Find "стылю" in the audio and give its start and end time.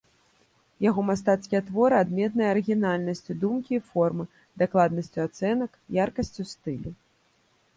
6.55-6.91